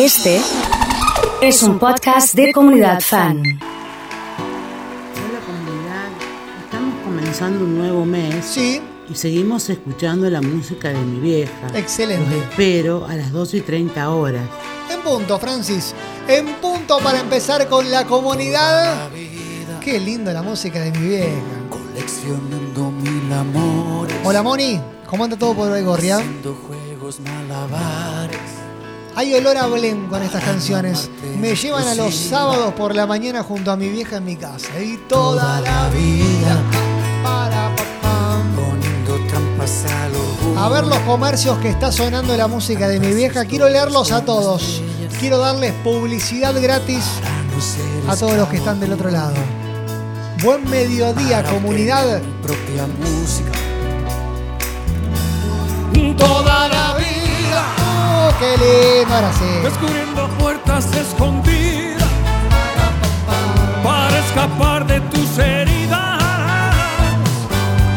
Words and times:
Este 0.00 0.40
es 1.42 1.60
un 1.64 1.76
podcast 1.80 2.32
de 2.34 2.52
comunidad 2.52 3.00
fan. 3.00 3.38
Hola 3.38 3.58
comunidad, 5.44 6.06
estamos 6.64 6.94
comenzando 7.02 7.64
un 7.64 7.78
nuevo 7.78 8.04
mes 8.04 8.44
Sí, 8.44 8.80
y 9.10 9.16
seguimos 9.16 9.68
escuchando 9.70 10.30
la 10.30 10.40
música 10.40 10.90
de 10.90 11.00
mi 11.00 11.18
vieja. 11.18 11.66
Los 11.66 11.74
excelente. 11.74 12.38
espero 12.38 13.06
a 13.08 13.16
las 13.16 13.32
12 13.32 13.56
y 13.56 13.60
30 13.62 14.08
horas. 14.10 14.44
En 14.88 15.00
punto, 15.00 15.36
Francis. 15.40 15.92
En 16.28 16.46
punto 16.60 17.00
para 17.00 17.18
empezar 17.18 17.66
con 17.66 17.90
la 17.90 18.06
comunidad. 18.06 19.08
Qué 19.80 19.98
lindo 19.98 20.32
la 20.32 20.42
música 20.42 20.78
de 20.78 20.92
mi 20.92 21.08
vieja. 21.08 21.42
Coleccionando 21.70 22.92
mil 22.92 23.32
amores. 23.32 24.16
Hola, 24.22 24.44
Moni. 24.44 24.80
¿Cómo 25.10 25.24
anda 25.24 25.36
todo 25.36 25.54
por 25.54 25.82
Gorria? 25.82 26.18
Haciendo 26.18 26.54
juegos 26.54 27.18
malabares. 27.18 28.67
Hay 29.18 29.34
olor 29.34 29.56
a 29.56 29.66
Belén 29.66 30.06
con 30.06 30.22
estas 30.22 30.44
canciones. 30.44 31.10
Me 31.40 31.56
llevan 31.56 31.88
a 31.88 31.96
los 31.96 32.14
sábados 32.14 32.72
por 32.74 32.94
la 32.94 33.04
mañana 33.04 33.42
junto 33.42 33.72
a 33.72 33.76
mi 33.76 33.88
vieja 33.88 34.18
en 34.18 34.24
mi 34.24 34.36
casa. 34.36 34.80
Y 34.80 34.96
toda 35.08 35.60
la 35.60 35.88
vida. 35.88 36.56
Para, 37.24 37.74
pa, 37.74 37.82
pam. 38.00 38.54
Poniendo 38.54 39.16
trampas 39.26 39.86
al 39.86 40.14
orgullo. 40.14 40.60
A 40.60 40.68
ver 40.68 40.86
los 40.86 41.00
comercios 41.00 41.58
que 41.58 41.68
está 41.68 41.90
sonando 41.90 42.36
la 42.36 42.46
música 42.46 42.86
de 42.86 43.00
mi 43.00 43.12
vieja. 43.12 43.44
Quiero 43.44 43.68
leerlos 43.68 44.12
a 44.12 44.24
todos. 44.24 44.82
Quiero 45.18 45.38
darles 45.38 45.72
publicidad 45.82 46.54
gratis 46.62 47.04
a 48.06 48.14
todos 48.14 48.34
los 48.34 48.48
que 48.48 48.58
están 48.58 48.78
del 48.78 48.92
otro 48.92 49.10
lado. 49.10 49.34
Buen 50.44 50.70
mediodía, 50.70 51.42
comunidad. 51.42 52.22
mi 52.22 52.32
propia 52.40 52.86
música. 52.86 53.50
Toda 56.16 56.68
la 56.68 56.94
vida. 56.98 57.17
Oh, 58.20 58.32
qué 58.40 58.56
lindo, 58.56 59.14
sí. 59.38 59.62
descubriendo 59.62 60.28
puertas 60.38 60.86
escondidas 60.92 62.02
para 63.84 64.18
escapar 64.18 64.84
de 64.86 65.00
tus 65.02 65.38
heridas, 65.38 66.18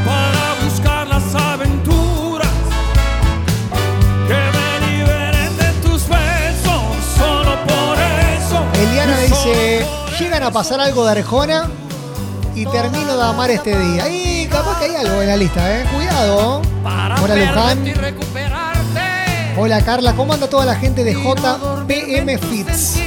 para 0.05 0.53
buscar 0.63 1.08
las 1.08 1.33
aventuras 1.33 2.47
que 4.28 4.41
me 4.58 4.88
liberen 4.88 5.58
de 5.58 5.72
tus 5.81 6.08
besos. 6.08 6.83
Solo 7.17 7.58
por 7.66 7.97
eso. 7.97 8.63
Eliana 8.80 9.17
dice, 9.22 9.88
llegan 10.19 10.44
a 10.44 10.52
pasar 10.52 10.81
algo 10.81 11.03
de 11.06 11.19
Arjona 11.19 11.67
y 12.53 12.67
termino 12.67 13.17
de 13.17 13.23
amar 13.23 13.50
este 13.50 13.75
día. 13.78 14.08
Y 14.08 14.47
capaz 14.47 14.78
que 14.78 14.85
hay 14.85 14.95
algo 14.95 15.19
en 15.22 15.30
la 15.30 15.38
lista, 15.38 15.80
¿eh? 15.80 15.85
Cuidado. 15.91 16.61
para 16.83 17.19
Hola, 17.22 17.35
Luján. 17.35 17.83
Hola 19.57 19.81
Carla, 19.83 20.13
¿cómo 20.13 20.33
anda 20.33 20.49
toda 20.49 20.66
la 20.66 20.75
gente 20.75 21.03
de 21.03 21.13
JPM 21.13 22.38
Fits? 22.39 22.97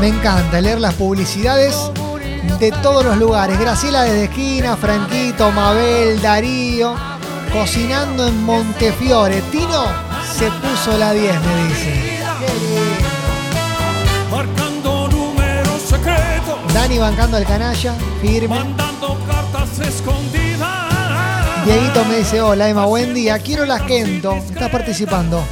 Me 0.00 0.08
encanta 0.08 0.60
leer 0.60 0.80
las 0.80 0.94
publicidades 0.94 1.74
de 2.60 2.70
todos 2.82 3.04
los 3.04 3.16
lugares. 3.16 3.58
Graciela 3.58 4.02
desde 4.02 4.24
esquina, 4.24 4.76
Franquito, 4.76 5.50
Mabel, 5.50 6.20
Darío, 6.20 6.94
cocinando 7.52 8.26
en 8.26 8.44
Montefiore. 8.44 9.40
Tino 9.50 9.84
se 10.36 10.50
puso 10.50 10.96
la 10.98 11.12
10, 11.12 11.34
me 11.40 11.64
dice. 11.68 12.20
Marcando 14.30 15.08
números 15.08 15.82
secretos, 15.88 16.74
Dani 16.74 16.98
bancando 16.98 17.38
al 17.38 17.44
canalla, 17.46 17.94
firme. 18.20 18.48
mandando 18.48 19.18
cartas 19.26 19.88
escondidas. 19.88 21.64
Dieguito 21.64 22.04
me 22.04 22.18
dice, 22.18 22.40
hola 22.40 22.68
Emma, 22.68 22.84
buen 22.84 23.14
día. 23.14 23.38
Quiero 23.38 23.66
la 23.66 23.84
Kento. 23.84 24.32
Estás 24.34 24.70
participando. 24.70 25.42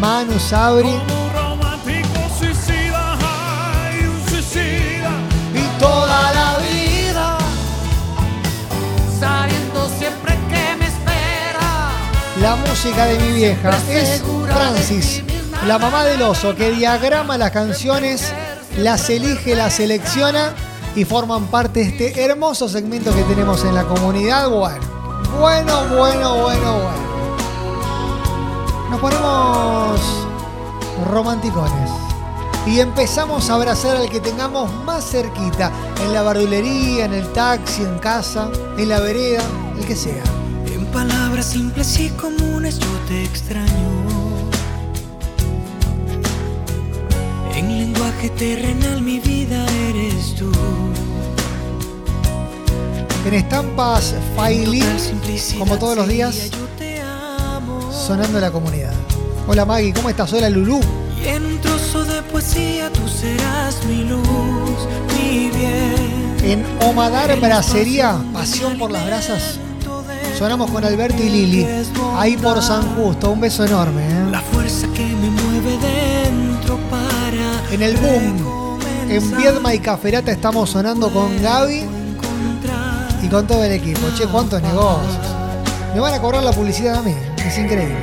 Manu 0.00 0.38
Sabri. 0.38 0.90
Como 0.90 1.24
un 1.24 1.32
romántico 1.32 2.20
suicida, 2.38 3.16
ay, 3.18 4.06
un 4.06 4.28
suicida. 4.28 5.10
Y 5.54 5.80
toda 5.80 6.32
la 6.32 6.58
vida. 6.58 7.38
sabiendo 9.18 9.88
siempre 9.98 10.34
que 10.50 10.76
me 10.78 10.86
espera. 10.86 11.90
La 12.40 12.56
música 12.56 13.06
de 13.06 13.18
mi 13.18 13.32
vieja 13.32 13.70
es 13.90 14.22
Francis, 14.52 15.22
la 15.66 15.78
mamá 15.78 16.04
del 16.04 16.22
oso, 16.22 16.54
que 16.54 16.70
diagrama 16.70 17.38
las 17.38 17.50
canciones, 17.52 18.32
las 18.76 19.08
elige, 19.08 19.54
las 19.54 19.74
selecciona 19.74 20.52
y 20.94 21.04
forman 21.04 21.46
parte 21.46 21.80
de 21.80 21.86
este 21.86 22.22
hermoso 22.24 22.68
segmento 22.68 23.14
que 23.14 23.22
tenemos 23.22 23.64
en 23.64 23.74
la 23.74 23.84
comunidad. 23.84 24.48
Bueno, 24.48 24.80
bueno, 25.38 25.86
bueno, 25.96 26.36
bueno, 26.36 26.72
bueno. 26.74 27.15
Nos 28.90 29.00
ponemos 29.00 30.00
romanticones 31.10 31.90
y 32.66 32.80
empezamos 32.80 33.48
a 33.48 33.54
abrazar 33.54 33.96
al 33.96 34.08
que 34.08 34.20
tengamos 34.20 34.72
más 34.84 35.08
cerquita, 35.10 35.70
en 36.02 36.12
la 36.12 36.22
verdulería, 36.22 37.04
en 37.04 37.14
el 37.14 37.32
taxi, 37.32 37.82
en 37.82 37.98
casa, 37.98 38.50
en 38.76 38.88
la 38.88 39.00
vereda, 39.00 39.42
el 39.78 39.84
que 39.86 39.94
sea. 39.94 40.22
En 40.66 40.84
palabras 40.86 41.46
simples 41.46 41.98
y 42.00 42.10
comunes 42.10 42.78
yo 42.78 42.88
te 43.08 43.24
extraño. 43.24 43.70
En 47.54 47.68
lenguaje 47.78 48.30
terrenal 48.30 49.00
mi 49.02 49.20
vida 49.20 49.64
eres 49.88 50.34
tú. 50.34 50.50
En 53.26 53.34
estampas 53.34 54.14
Faili, 54.36 54.80
Total 54.80 55.00
simplicidad 55.00 55.58
como 55.58 55.78
todos 55.78 55.96
los 55.96 56.08
días, 56.08 56.50
sonando 58.06 58.38
la 58.38 58.52
comunidad. 58.52 58.92
Hola 59.48 59.64
Maggie, 59.64 59.92
¿cómo 59.92 60.08
estás? 60.08 60.32
Hola 60.32 60.48
Lulú. 60.48 60.78
Y 61.20 61.26
en 61.26 61.44
un 61.44 61.60
trozo 61.60 62.04
de 62.04 62.22
poesía 62.22 62.88
tú 62.92 63.00
serás 63.08 63.84
mi 63.84 64.04
luz, 64.04 64.22
mi 65.18 65.50
bien. 65.50 66.36
En 66.44 66.64
Omadar 66.88 67.36
Bracería, 67.40 68.16
Pasión 68.32 68.78
por 68.78 68.92
las 68.92 69.04
Brasas, 69.06 69.58
sonamos 70.38 70.70
con 70.70 70.84
Alberto 70.84 71.20
y 71.20 71.28
Lili. 71.28 71.66
Ahí 72.16 72.36
por 72.36 72.62
San 72.62 72.94
Justo, 72.94 73.32
un 73.32 73.40
beso 73.40 73.64
enorme. 73.64 74.02
¿eh? 74.02 74.26
La 74.30 74.40
fuerza 74.40 74.86
que 74.94 75.04
me 75.04 75.28
mueve 75.28 75.76
dentro 75.76 76.78
para 76.88 77.74
En 77.74 77.82
el 77.82 77.96
boom, 77.96 78.78
en 79.10 79.36
Viedma 79.36 79.74
y 79.74 79.80
Caferata 79.80 80.30
estamos 80.30 80.70
sonando 80.70 81.12
con 81.12 81.42
Gaby 81.42 81.84
y 83.20 83.28
con 83.28 83.48
todo 83.48 83.64
el 83.64 83.72
equipo. 83.72 84.00
Che, 84.16 84.28
cuántos 84.28 84.62
negocios. 84.62 85.26
Me 85.92 85.98
van 85.98 86.14
a 86.14 86.20
cobrar 86.20 86.44
la 86.44 86.52
publicidad 86.52 86.96
a 86.96 87.02
mí, 87.02 87.14
es 87.46 87.58
increíble. 87.58 87.96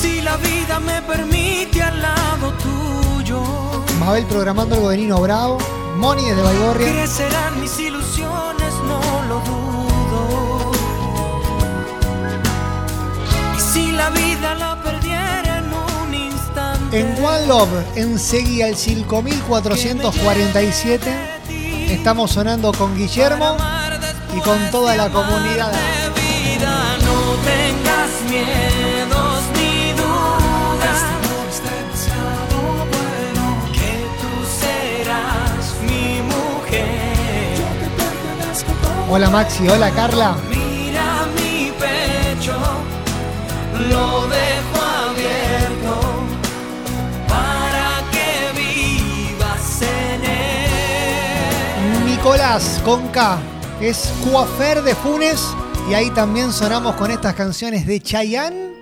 Si 0.00 0.20
la 0.22 0.36
vida 0.36 0.78
me 0.80 1.00
permite 1.02 1.80
al 1.82 2.00
lado 2.02 2.52
tuyo, 2.54 3.42
Mabel 4.00 4.24
programando 4.26 4.74
algo 4.74 4.88
de 4.90 4.96
Nino 4.96 5.20
Bravo, 5.20 5.58
Moni 5.96 6.24
desde 6.24 6.42
Baigorria. 6.42 6.90
crecerán 6.92 7.60
mis 7.60 7.78
ilusiones, 7.78 8.74
no 8.88 9.00
lo 9.28 9.38
dudo. 9.40 10.72
Y 13.56 13.60
si 13.60 13.92
la 13.92 14.10
vida 14.10 14.56
la 14.56 14.82
perdiera 14.82 15.58
en 15.58 15.72
un 16.04 16.12
instante, 16.14 16.98
En 17.00 17.24
One 17.24 17.46
Love, 17.46 17.84
en 17.96 18.18
Seguí 18.18 18.62
al 18.62 18.76
5447, 18.76 21.14
estamos 21.90 22.32
sonando 22.32 22.72
con 22.72 22.96
Guillermo 22.96 23.56
y 24.36 24.40
con 24.40 24.58
toda 24.70 24.96
la 24.96 25.08
comunidad. 25.10 25.72
Hola 39.14 39.28
Maxi, 39.28 39.68
hola 39.68 39.90
Carla. 39.90 40.34
Mira 40.48 41.26
mi 41.34 41.70
pecho, 41.72 42.56
lo 43.90 44.26
dejo 44.26 44.80
abierto 45.06 46.00
para 47.28 48.00
que 48.10 48.58
vivas 48.58 49.82
en 49.82 50.24
él. 50.24 52.04
Nicolás 52.06 52.80
con 52.86 53.06
K, 53.08 53.38
es 53.82 54.14
Cuafer 54.24 54.82
de 54.82 54.94
Funes 54.94 55.46
y 55.90 55.92
ahí 55.92 56.08
también 56.12 56.50
sonamos 56.50 56.94
con 56.94 57.10
estas 57.10 57.34
canciones 57.34 57.86
de 57.86 58.00
Chayanne 58.00 58.72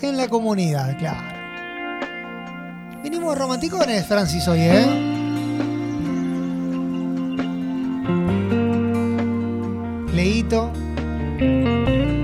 en 0.00 0.16
la 0.16 0.28
comunidad, 0.28 0.96
claro. 0.96 1.24
Vinimos 3.02 3.36
romanticones, 3.36 4.06
Francis, 4.06 4.46
hoy, 4.46 4.60
¿eh? 4.60 5.09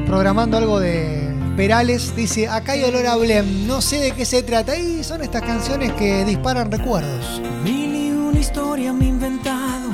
Programando 0.07 0.57
algo 0.57 0.81
de 0.81 1.33
Perales, 1.57 2.15
dice, 2.17 2.49
acá 2.49 2.73
hay 2.73 2.83
olor 2.83 3.07
a 3.07 3.17
Blem, 3.17 3.67
no 3.67 3.81
sé 3.81 4.01
de 4.01 4.11
qué 4.11 4.25
se 4.25 4.43
trata. 4.43 4.77
Y 4.77 5.05
son 5.05 5.23
estas 5.23 5.43
canciones 5.43 5.93
que 5.93 6.25
disparan 6.25 6.71
recuerdos. 6.71 7.41
Mil 7.63 7.95
y 7.95 8.11
una 8.11 8.41
historia 8.41 8.93
me 8.93 9.05
he 9.05 9.09
inventado 9.09 9.91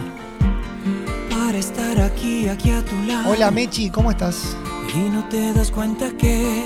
para 1.31 1.59
estar 1.59 2.01
aquí, 2.01 2.49
aquí 2.49 2.71
a 2.71 2.83
tu 2.83 2.97
lado. 3.03 3.31
Hola 3.31 3.51
Mechi, 3.51 3.91
¿cómo 3.91 4.11
estás? 4.11 4.57
Y 4.95 5.11
no 5.11 5.29
te 5.29 5.53
das 5.53 5.71
cuenta 5.71 6.11
que 6.17 6.65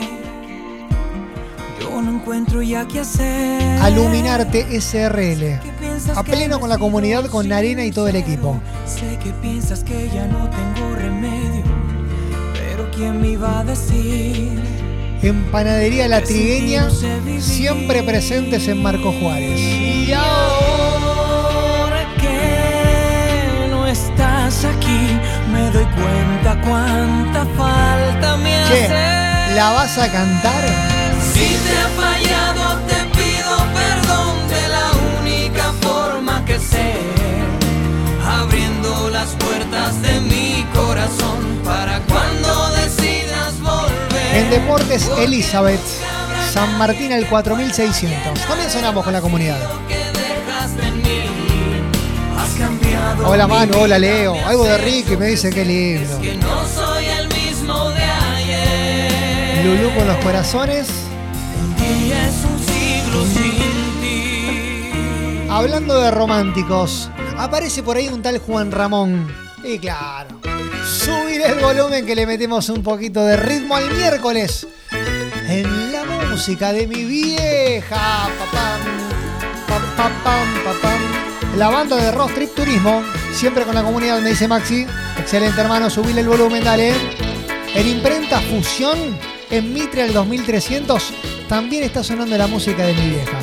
yo 1.81 2.01
no 2.01 2.13
encuentro 2.13 2.63
ya 2.63 2.87
qué 2.87 3.01
hacer. 3.01 3.81
Aluminarte 3.83 4.81
SRL. 4.81 5.76
¿Qué 5.97 6.03
piensas 6.03 6.19
A 6.19 6.23
pleno 6.25 6.61
con 6.61 6.69
la 6.69 6.77
comunidad, 6.77 7.25
con 7.27 7.49
necesito? 7.49 7.57
Arena 7.57 7.85
y 7.87 7.91
todo 7.91 8.09
el 8.09 8.17
equipo. 8.17 8.61
Sé 8.85 9.19
que 9.19 9.31
piensas 9.41 9.83
que 9.83 10.11
ya 10.11 10.27
no 10.27 10.51
tengo 10.51 10.95
remedio, 10.95 11.65
pero 12.53 12.91
¿quién 12.91 13.19
me 13.19 13.29
iba 13.29 13.61
a 13.61 13.65
decir? 13.65 14.61
En 15.23 15.45
Panadería 15.51 16.07
La 16.07 16.21
Trigueña, 16.23 16.91
siempre 17.41 18.03
presentes 18.03 18.69
en 18.69 18.83
Marco 18.83 19.11
Juárez. 19.11 19.59
Y 19.59 20.13
ahora 20.13 22.07
que 22.21 23.71
no 23.71 23.87
estás 23.87 24.67
aquí, 24.67 25.19
me 25.51 25.71
doy 25.71 25.85
cuenta 25.85 26.61
cuánta 26.61 27.47
falta 27.57 28.37
me 28.37 28.55
hace. 28.55 28.89
¿la 29.55 29.73
vas 29.73 29.97
a 29.97 30.13
cantar? 30.13 30.63
Si 31.33 31.41
te 31.41 31.97
forma 36.77 37.15
que 37.15 37.27
sé. 37.27 38.27
Abriendo 38.27 39.11
las 39.11 39.31
puertas 39.37 40.03
de 40.03 40.21
mi 40.21 40.65
corazón 40.75 41.61
para 41.65 42.01
cuando 42.01 42.71
decidas 42.77 43.61
volver. 43.61 44.37
En 44.37 44.51
Deportes 44.51 45.11
Elizabeth, 45.19 45.81
San 46.53 46.77
Martín 46.79 47.13
al 47.13 47.27
4600. 47.27 48.47
También 48.47 48.71
sonamos 48.71 49.05
con 49.05 49.13
la 49.13 49.21
comunidad. 49.21 49.59
Hola 53.25 53.47
mi 53.47 53.53
Manu, 53.53 53.79
hola. 53.79 53.99
Leo. 53.99 54.35
Algo 54.47 54.65
de 54.65 54.79
Ricky 54.79 55.17
me 55.17 55.27
dice 55.27 55.51
que 55.51 55.65
lindo. 55.65 56.21
Lulú 59.65 59.95
con 59.95 60.07
los 60.07 60.17
corazones. 60.19 61.06
Hablando 65.57 65.99
de 65.99 66.11
románticos, 66.11 67.11
aparece 67.39 67.83
por 67.83 67.97
ahí 67.97 68.09
un 68.09 68.21
tal 68.21 68.37
Juan 68.37 68.71
Ramón. 68.71 69.27
Y 69.65 69.79
claro, 69.79 70.39
subir 70.85 71.41
el 71.41 71.59
volumen 71.59 72.05
que 72.05 72.15
le 72.15 72.27
metemos 72.27 72.69
un 72.69 72.83
poquito 72.83 73.25
de 73.25 73.39
ritmo 73.39 73.75
al 73.75 73.91
miércoles. 73.91 74.67
En 75.49 75.93
la 75.93 76.05
música 76.29 76.75
de 76.75 76.87
mi 76.87 77.05
vieja. 77.05 78.29
Papam, 78.39 78.81
pa, 79.67 79.79
pa, 79.97 80.11
pam, 80.23 80.63
pa, 80.63 80.73
pam. 80.83 81.57
La 81.57 81.71
banda 81.71 81.97
de 81.97 82.13
Road 82.13 82.35
Trip 82.35 82.55
Turismo, 82.55 83.03
siempre 83.33 83.65
con 83.65 83.75
la 83.75 83.83
comunidad, 83.83 84.21
me 84.21 84.29
dice 84.29 84.47
Maxi. 84.47 84.87
Excelente 85.19 85.59
hermano, 85.59 85.89
subile 85.89 86.21
el 86.21 86.29
volumen, 86.29 86.63
dale. 86.63 86.93
En 87.75 87.89
imprenta 87.89 88.43
Fusión, 88.43 89.17
en 89.51 89.73
Mitre 89.73 90.03
al 90.03 90.13
2300, 90.13 91.15
también 91.49 91.85
está 91.85 92.05
sonando 92.05 92.37
la 92.37 92.47
música 92.47 92.85
de 92.85 92.93
mi 92.93 93.09
vieja. 93.09 93.39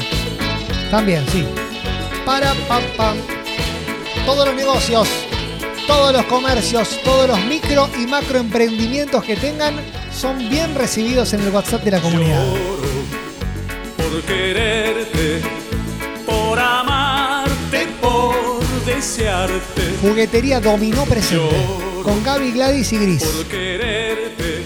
También, 0.92 1.26
sí. 1.32 1.44
Para, 2.26 2.54
pam, 2.68 2.84
pam. 2.96 3.18
Todos 4.26 4.46
los 4.46 4.56
negocios, 4.56 5.08
todos 5.88 6.14
los 6.14 6.24
comercios, 6.26 7.00
todos 7.04 7.28
los 7.28 7.40
micro 7.46 7.90
y 8.00 8.08
macro 8.08 8.40
emprendimientos 8.40 9.24
que 9.24 9.36
tengan 9.36 9.76
son 10.12 10.38
bien 10.50 10.74
recibidos 10.76 11.34
en 11.34 11.42
el 11.42 11.50
WhatsApp 11.50 11.84
de 11.84 11.92
la 11.92 12.00
comunidad. 12.00 12.46
por 13.98 14.22
quererte, 14.22 15.42
por 16.26 16.58
amarte, 16.60 17.88
por 18.00 18.62
desearte, 18.86 19.82
Juguetería 20.02 20.62
Dominó 20.62 21.04
presente. 21.06 21.56
Con 22.04 22.24
Gaby, 22.24 22.52
Gladys 22.52 22.94
y 22.94 22.98
Gris. 22.98 23.24
por 23.24 23.46
quererte, 23.48 24.62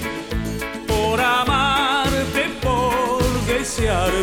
por 0.88 1.19
amarte, 1.19 2.45
por 2.62 3.24
desearte. 3.45 4.17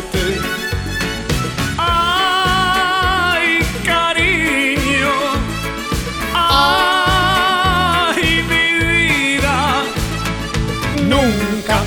Nunca, 11.09 11.79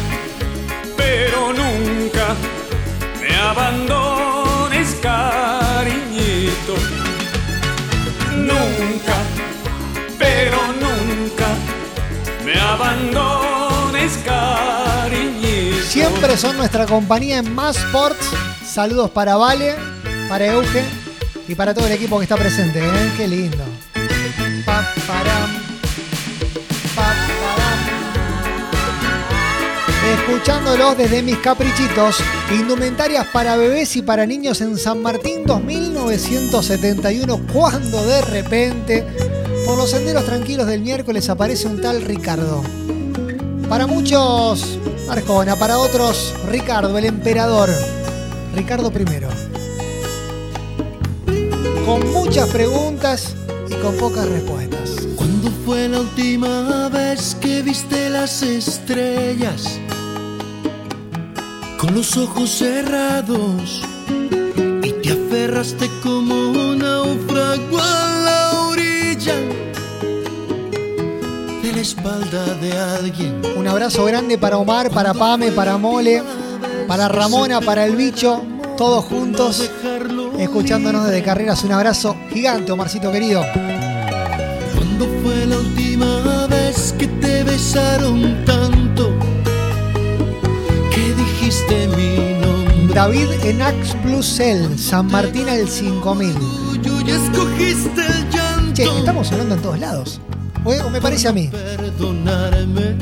pero 0.97 1.53
nunca 1.53 2.35
me 3.21 3.35
abandones, 3.37 4.97
cariñito. 5.03 6.75
Nunca, 8.37 9.17
pero 10.19 10.59
nunca 10.81 11.47
me 12.45 12.55
abandones, 12.59 14.19
cariñito. 14.25 15.85
Siempre 15.87 16.37
son 16.37 16.57
nuestra 16.57 16.87
compañía 16.87 17.39
en 17.39 17.55
Más 17.55 17.77
Sports. 17.77 18.31
Saludos 18.65 19.11
para 19.11 19.37
Vale, 19.37 19.75
para 20.29 20.47
Euge 20.47 20.85
y 21.49 21.55
para 21.55 21.75
todo 21.75 21.87
el 21.87 21.93
equipo 21.93 22.19
que 22.19 22.25
está 22.25 22.37
presente. 22.37 22.79
¿eh? 22.81 23.13
Qué 23.17 23.27
lindo. 23.27 23.68
Escuchándolos 30.29 30.99
desde 30.99 31.23
mis 31.23 31.39
caprichitos, 31.39 32.19
indumentarias 32.53 33.27
para 33.33 33.57
bebés 33.57 33.97
y 33.97 34.03
para 34.03 34.27
niños 34.27 34.61
en 34.61 34.77
San 34.77 35.01
Martín 35.01 35.45
2971, 35.47 37.41
cuando 37.51 38.05
de 38.05 38.21
repente, 38.21 39.07
por 39.65 39.79
los 39.79 39.89
senderos 39.89 40.27
tranquilos 40.27 40.67
del 40.67 40.83
miércoles 40.83 41.31
aparece 41.31 41.67
un 41.67 41.81
tal 41.81 42.03
Ricardo. 42.03 42.63
Para 43.71 43.87
muchos, 43.87 44.79
Arjona, 45.09 45.57
para 45.57 45.79
otros, 45.79 46.35
Ricardo, 46.51 46.99
el 46.99 47.07
emperador. 47.07 47.71
Ricardo 48.55 48.93
I. 48.93 49.07
Con 51.87 52.13
muchas 52.13 52.51
preguntas 52.51 53.35
y 53.71 53.75
con 53.77 53.97
pocas 53.97 54.29
respuestas. 54.29 55.07
¿Cuándo 55.17 55.51
fue 55.65 55.89
la 55.89 56.01
última 56.01 56.91
vez 56.91 57.35
que 57.41 57.63
viste 57.63 58.11
las 58.11 58.43
estrellas? 58.43 59.81
Con 61.79 61.95
los 61.95 62.17
ojos 62.17 62.51
cerrados 62.51 63.83
y 64.83 64.93
te 64.93 65.13
aferraste 65.13 65.89
como 66.03 66.35
un 66.35 66.79
náufrago 66.79 67.79
a 67.79 68.23
la 68.25 68.61
orilla 68.69 69.37
de 71.63 71.73
la 71.73 71.81
espalda 71.81 72.55
de 72.61 72.73
alguien. 72.73 73.41
Un 73.57 73.69
abrazo 73.69 74.05
grande 74.05 74.39
para 74.39 74.59
Omar, 74.59 74.91
para 74.91 75.15
Pame, 75.15 75.53
para 75.53 75.79
Mole, 75.79 76.21
para 76.89 77.07
Ramona, 77.07 77.61
para 77.61 77.87
el 77.87 77.95
bicho, 77.95 78.43
todos 78.77 79.05
juntos, 79.05 79.71
escuchándonos 80.37 81.07
desde 81.07 81.23
carreras. 81.23 81.63
Un 81.63 81.73
abrazo 81.73 82.17
gigante, 82.33 82.73
Omarcito 82.73 83.13
querido. 83.13 83.45
¿Cuándo 84.75 85.07
fue 85.23 85.47
la 85.47 85.59
última 85.59 86.47
vez 86.49 86.93
que 86.99 87.07
te 87.07 87.45
besaron 87.45 88.45
dijiste 91.69 91.89
mi 91.97 92.41
nombre 92.41 92.95
David 92.95 93.29
Enax 93.45 93.95
Plus 94.03 94.27
Cell, 94.27 94.77
San 94.79 95.07
Martín 95.07 95.49
al 95.49 95.69
5000. 95.69 96.35
tuyo 96.83 96.99
y 97.07 97.11
escogiste 97.11 98.07
el 98.07 98.31
llanto. 98.31 98.75
Che, 98.75 98.99
estamos 98.99 99.29
sonando 99.29 99.55
en 99.55 99.63
todos 99.63 99.79
lados. 99.79 100.21
O, 100.65 100.71
o 100.71 100.91
me 100.91 101.01
parece 101.01 101.29
a 101.29 101.33
mí. 101.33 101.49
Perdonarme. 101.49 102.97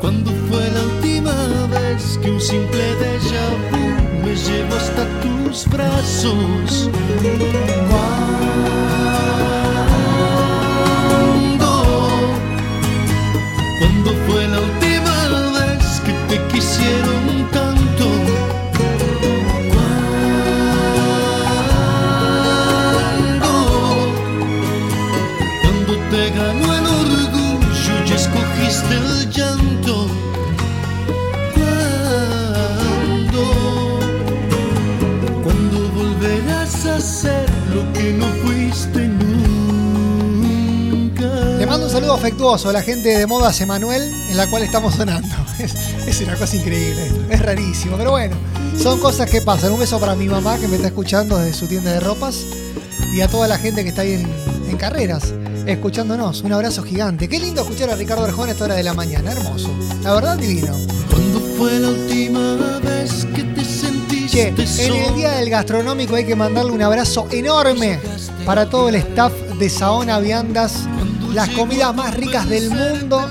¿Cuándo 0.00 0.30
fue 0.48 0.70
la 0.70 0.82
última 0.82 1.32
vez 1.68 2.18
que 2.20 2.30
un 2.30 2.40
simple 2.40 2.82
déjà 2.98 3.44
vu 3.70 4.26
me 4.26 4.34
llevó 4.34 4.74
hasta 4.76 5.06
tus 5.20 5.66
brazos? 5.68 6.90
Lo 37.74 37.92
que 37.92 38.12
no 38.12 38.26
fuiste 38.44 39.08
nunca. 39.08 39.46
Le 41.58 41.66
mando 41.66 41.86
un 41.86 41.92
saludo 41.92 42.14
afectuoso 42.14 42.68
a 42.68 42.72
la 42.72 42.82
gente 42.82 43.16
de 43.16 43.26
Modas 43.26 43.60
Emanuel, 43.60 44.02
en 44.30 44.36
la 44.36 44.46
cual 44.48 44.62
estamos 44.62 44.94
sonando. 44.94 45.28
Es, 45.58 45.74
es 46.08 46.20
una 46.22 46.34
cosa 46.34 46.56
increíble 46.56 47.10
es 47.30 47.40
rarísimo, 47.40 47.96
pero 47.96 48.10
bueno, 48.10 48.34
son 48.76 48.98
cosas 48.98 49.30
que 49.30 49.40
pasan. 49.40 49.72
Un 49.72 49.78
beso 49.78 50.00
para 50.00 50.14
mi 50.14 50.26
mamá 50.26 50.58
que 50.58 50.66
me 50.66 50.76
está 50.76 50.88
escuchando 50.88 51.38
desde 51.38 51.56
su 51.56 51.66
tienda 51.66 51.92
de 51.92 52.00
ropas 52.00 52.44
y 53.14 53.20
a 53.20 53.28
toda 53.28 53.46
la 53.48 53.58
gente 53.58 53.82
que 53.82 53.90
está 53.90 54.02
ahí 54.02 54.14
en, 54.14 54.26
en 54.68 54.76
carreras, 54.76 55.32
escuchándonos. 55.66 56.42
Un 56.42 56.52
abrazo 56.52 56.82
gigante. 56.82 57.28
Qué 57.28 57.38
lindo 57.38 57.62
escuchar 57.62 57.90
a 57.90 57.96
Ricardo 57.96 58.24
Arjona 58.24 58.48
a 58.48 58.52
esta 58.52 58.64
hora 58.64 58.74
de 58.74 58.82
la 58.82 58.94
mañana, 58.94 59.32
hermoso. 59.32 59.70
La 60.02 60.14
verdad, 60.14 60.36
divino. 60.36 60.74
¿Cuándo 61.10 61.40
fue 61.56 61.78
la 61.78 61.88
última 61.88 62.56
vez 62.56 62.81
Che, 64.32 64.48
en 64.48 64.94
el 64.94 65.14
día 65.14 65.32
del 65.32 65.50
gastronómico 65.50 66.14
hay 66.14 66.24
que 66.24 66.34
mandarle 66.34 66.72
un 66.72 66.80
abrazo 66.80 67.28
enorme 67.30 68.00
para 68.46 68.70
todo 68.70 68.88
el 68.88 68.94
staff 68.94 69.30
de 69.58 69.68
Saona 69.68 70.20
Viandas. 70.20 70.88
Las 71.34 71.50
comidas 71.50 71.94
más 71.94 72.16
ricas 72.16 72.48
del 72.48 72.70
mundo 72.70 73.28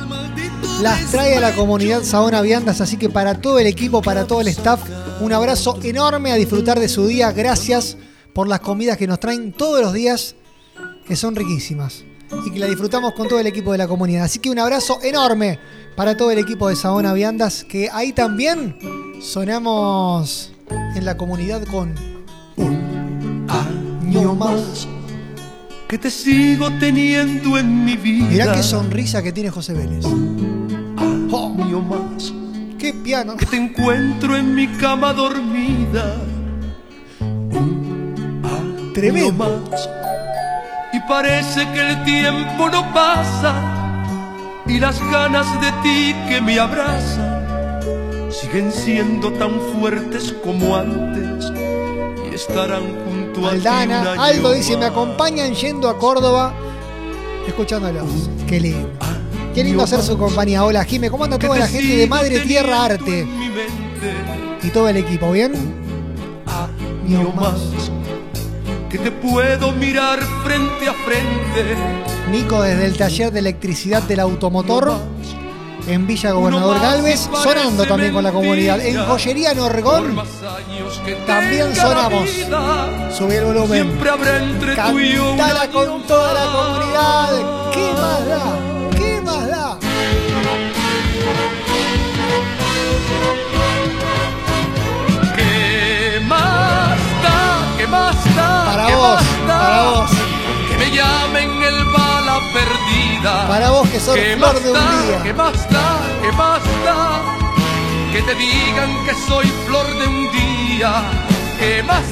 las 0.80 1.10
trae 1.10 1.38
a 1.38 1.40
la 1.40 1.56
comunidad 1.56 2.04
Saona 2.04 2.42
Viandas, 2.42 2.82
así 2.82 2.98
que 2.98 3.10
para 3.10 3.42
todo 3.42 3.58
el 3.58 3.66
equipo, 3.66 4.04
para 4.04 4.28
todo 4.28 4.42
el 4.42 4.50
staff, 4.50 4.80
un 5.22 5.34
abrazo 5.34 5.80
enorme 5.82 6.34
a 6.34 6.36
disfrutar 6.36 6.80
de 6.80 6.88
su 6.88 7.08
día. 7.08 7.32
Gracias 7.32 7.98
por 8.32 8.48
las 8.48 8.60
comidas 8.60 8.96
que 8.96 9.08
nos 9.08 9.20
traen 9.20 9.54
todos 9.54 9.82
los 9.82 9.94
días, 9.94 10.36
que 11.08 11.16
son 11.16 11.36
riquísimas 11.36 12.04
y 12.46 12.52
que 12.52 12.60
la 12.60 12.68
disfrutamos 12.68 13.14
con 13.16 13.28
todo 13.28 13.40
el 13.40 13.48
equipo 13.48 13.72
de 13.72 13.80
la 13.80 13.88
comunidad. 13.88 14.26
Así 14.26 14.38
que 14.38 14.52
un 14.52 14.60
abrazo 14.60 15.00
enorme 15.02 15.58
para 15.96 16.16
todo 16.16 16.30
el 16.30 16.38
equipo 16.38 16.70
de 16.70 16.76
Saona 16.76 17.12
Viandas, 17.14 17.64
que 17.64 17.90
ahí 17.92 18.14
también 18.14 18.78
sonamos 19.20 20.51
en 20.96 21.06
la 21.06 21.18
comunidad 21.18 21.64
con 21.66 21.94
un 22.58 23.48
año 23.50 24.36
más. 24.36 24.88
Que 25.88 25.98
te 25.98 26.10
sigo 26.10 26.70
teniendo 26.80 27.58
en 27.58 27.84
mi 27.84 27.98
vida. 27.98 28.28
Mirá 28.30 28.54
qué 28.54 28.64
sonrisa 28.64 29.22
que 29.22 29.32
tiene 29.32 29.50
José 29.50 29.74
Vélez. 29.74 30.06
Oh, 30.06 31.56
Año 31.62 31.82
más. 31.82 32.34
qué 32.80 32.94
piano. 32.94 33.36
Que 33.36 33.46
te 33.46 33.58
encuentro 33.58 34.38
en 34.38 34.56
mi 34.56 34.68
cama 34.68 35.14
dormida. 35.14 36.16
Tremendo. 38.94 39.44
Año 39.44 39.60
más. 39.70 39.90
Y 40.94 41.00
parece 41.08 41.68
que 41.72 41.90
el 41.90 42.04
tiempo 42.04 42.70
no 42.70 42.94
pasa. 42.94 43.54
Y 44.68 44.80
las 44.80 45.00
ganas 45.12 45.48
de 45.60 45.72
ti 45.84 46.16
que 46.30 46.42
me 46.42 46.60
abrazan 46.60 47.31
siguen 48.32 48.72
siendo 48.72 49.32
tan 49.34 49.60
fuertes 49.60 50.34
como 50.44 50.76
antes. 50.76 51.52
Y 52.30 52.36
estarán 52.36 52.84
junto 53.06 53.48
a 53.48 53.52
ti 53.52 53.58
Aldana, 53.58 54.12
año 54.14 54.22
Aldo 54.22 54.54
dice, 54.54 54.78
me 54.78 54.86
acompañan 54.86 55.54
yendo 55.54 55.90
a 55.90 55.98
Córdoba 55.98 56.54
escuchándolos. 57.48 58.30
Qué 58.48 58.60
lindo. 58.60 58.90
Qué 59.54 59.64
lindo 59.64 59.84
hacer 59.84 60.02
su 60.02 60.18
compañía. 60.18 60.64
Hola, 60.64 60.84
Jime, 60.86 61.10
¿cómo 61.10 61.26
anda 61.26 61.38
toda 61.38 61.60
la 61.60 61.68
gente 61.68 61.98
de 61.98 62.08
Madre 62.08 62.40
Tierra 62.40 62.86
Arte? 62.86 63.28
Y 64.64 64.70
todo 64.70 64.88
el 64.88 64.98
equipo, 64.98 65.32
¿bien? 65.32 65.52
Año 66.48 67.32
más. 67.32 67.60
Que 68.90 68.98
te 68.98 69.12
puedo 69.12 69.72
mirar 69.74 70.20
frente 70.44 70.88
a 70.88 70.94
frente. 70.94 71.76
Nico 72.32 72.62
desde 72.62 72.86
el 72.86 72.98
taller 72.98 73.32
de 73.32 73.40
electricidad 73.40 74.04
del 74.04 74.22
automotor 74.22 74.94
en 75.88 76.08
Villa 76.08 76.32
Gobernador 76.32 76.80
Galvez, 76.80 77.30
sonando 77.44 77.86
también 77.86 78.14
con 78.14 78.24
la 78.24 78.32
comunidad. 78.32 78.80
En. 78.80 78.98
Joyería 79.06 79.54
Norgón, 79.54 80.16
También 81.26 81.76
sonamos. 81.76 82.30
subí 83.16 83.36
el 83.36 83.46
volumen. 83.46 83.84
Siempre 83.84 84.10
habrá 84.10 84.38
entre 84.44 84.76
tú 84.76 85.00
y 85.00 85.14
yo 85.14 85.32
un 85.32 85.38
Cantala 85.38 85.68
con 85.72 86.02
toda 86.04 86.34
la 86.34 86.52
comunidad. 86.52 87.72
¿Qué 87.72 87.94
más 87.94 88.28
da? 88.28 88.60
¿Qué 88.98 89.22
más 89.22 89.48
da? 89.48 89.78
¿Qué 95.36 96.20
más 96.28 97.24
da? 97.24 97.76
¿Qué 97.78 97.88
más 97.88 98.36
da? 98.36 98.66
Para 98.66 98.88
¿Qué 98.88 98.96
vos, 98.96 99.22
para 99.48 99.84
vos. 99.84 100.10
Que 100.70 100.78
me 100.78 100.92
llamen 100.96 101.51
perdida. 102.54 103.48
Para 103.48 103.70
vos 103.72 103.88
que 103.90 104.00
sos 104.00 104.16
¿Qué 104.16 104.36
flor 104.38 104.54
más 104.54 104.64
de 104.64 104.72
un 104.72 104.78
día. 104.78 105.24
¿Qué 105.24 105.34
más 105.34 105.70
da? 105.70 106.00
¿Qué 106.22 106.32
más 106.32 106.62
da? 106.86 107.22
Que 108.12 108.22
te 108.22 108.36
digan 108.36 109.06
que 109.06 109.14
soy 109.28 109.48
flor 109.68 109.88
de 109.88 110.08
un 110.08 110.32
día. 110.32 111.04
¿Qué 111.60 111.84
más? 111.84 112.04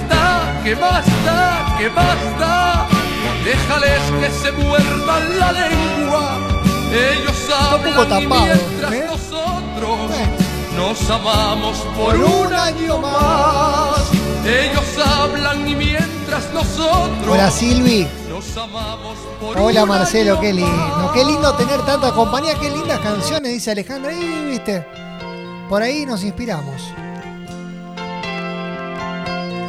¿Qué 0.64 0.76
más 0.76 1.06
da? 1.26 1.76
¿Qué 1.78 1.90
más 1.90 2.40
da? 2.40 2.88
Déjales 3.44 4.02
que 4.20 4.30
se 4.44 4.52
muerdan 4.52 5.40
la 5.40 5.52
lengua. 5.52 6.38
Ellos 6.92 7.38
hablan 7.54 7.94
y 7.94 8.10
tapado, 8.10 8.46
mientras 8.46 8.94
¿eh? 8.94 9.06
nosotros 9.08 10.12
Eh. 10.12 10.28
nos 10.76 11.10
amamos 11.10 11.78
por, 11.96 12.16
Por 12.16 12.16
un 12.16 12.48
un 12.48 12.54
año 12.54 12.98
más. 13.00 14.10
Ellos 14.46 15.06
hablan 15.06 15.68
y 15.68 15.76
mientras 15.76 16.52
nosotros 16.54 17.28
Hola 17.28 17.50
Silvi. 17.52 18.08
Nos 18.40 18.58
amamos 18.58 19.18
por 19.42 19.60
Hola 19.60 19.86
Marcelo, 19.86 20.40
qué 20.40 20.54
lindo. 20.54 21.12
Qué 21.14 21.26
lindo 21.26 21.54
tener 21.56 21.82
tanta 21.86 22.14
compañía, 22.14 22.54
qué 22.60 22.70
lindas 22.70 23.00
canciones, 23.00 23.52
dice 23.52 23.72
Alejandra. 23.72 24.12
Ahí, 24.12 24.46
viste. 24.52 24.86
Por 25.68 25.82
ahí 25.82 26.06
nos 26.06 26.24
inspiramos. 26.24 26.82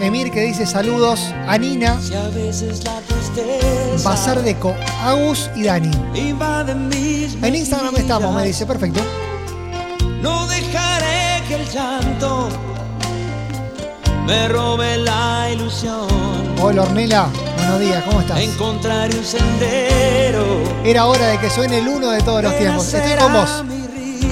Emir 0.01 0.31
que 0.31 0.43
dice 0.43 0.67
saludos 0.67 1.21
a 1.47 1.59
Nina, 1.59 2.01
Si 2.01 2.15
a 2.15 2.29
veces 2.29 2.85
la 2.85 3.01
tristeza 3.01 4.09
Bazar 4.09 4.43
Deco, 4.43 4.75
Agus 5.03 5.51
y 5.57 5.65
Dani. 5.65 5.91
En 7.43 7.55
Instagram 7.55 7.97
estamos, 7.97 8.35
me 8.35 8.45
dice, 8.45 8.67
perfecto. 8.67 9.01
No 10.23 10.47
dejaré 10.47 11.43
que 11.49 11.57
el 11.57 11.69
llanto 11.69 12.49
me 14.27 14.49
robe 14.49 14.97
la 14.99 15.51
ilusión. 15.53 16.10
Hola 16.63 16.83
Ornela, 16.83 17.27
buenos 17.57 17.81
días, 17.81 18.05
¿cómo 18.05 18.21
estás? 18.21 18.39
Encontraré 18.39 19.17
un 19.17 19.25
sendero. 19.25 20.63
Era 20.85 21.07
hora 21.07 21.29
de 21.29 21.39
que 21.39 21.49
suene 21.49 21.79
el 21.79 21.89
uno 21.89 22.11
de 22.11 22.21
todos 22.21 22.43
los 22.43 22.55
tiempos. 22.59 22.93
Estoy 22.93 23.17
con 23.17 23.33
vos. 23.33 23.65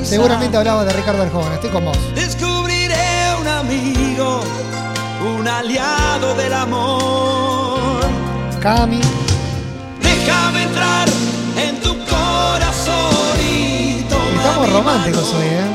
Seguramente 0.03 0.59
hablabas 0.59 0.85
de 0.87 0.93
Ricardo 0.93 1.23
el 1.23 1.31
Joven, 1.31 1.53
estoy 1.55 1.71
con 1.71 1.87
vos. 1.87 1.97
Descubriré 2.15 3.35
un 3.41 3.49
amigo, 3.49 4.43
un 5.39 5.49
aliado 5.49 6.35
del 6.35 6.53
amor. 6.53 8.03
Cami, 8.61 9.01
Déjame 10.03 10.65
entrar 10.65 11.09
en 11.57 11.81
tu 11.81 11.97
corazón 12.05 13.41
y 13.41 14.05
estamos 14.37 14.71
románticos 14.71 15.33
hoy, 15.33 15.47
¿eh? 15.47 15.67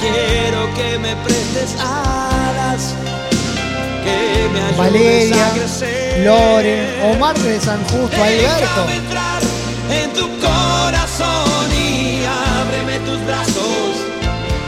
Quiero 0.00 0.72
que 0.76 0.98
me 1.00 1.16
prestes 1.16 1.74
ayudes 1.80 2.37
Valeria. 4.78 5.52
Loren, 6.24 7.14
Omar 7.14 7.36
de 7.36 7.60
San 7.60 7.82
Justo, 7.84 8.16
Alberto. 8.22 8.86
En 9.90 10.12
tu 10.12 10.28
corazón 10.40 11.70
y 11.72 12.22
ábreme 12.24 12.98
tus 13.00 13.24
brazos. 13.26 13.96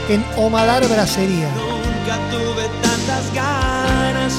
En 0.08 0.24
Omadar 0.36 0.86
Bracería. 0.88 1.48
Nunca 1.54 2.18
tuve 2.30 2.68
tantas 2.82 3.32
ganas 3.34 4.34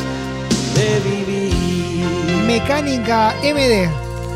de 0.76 1.00
vivir. 1.10 2.46
Mecánica 2.46 3.34
MD, 3.42 3.90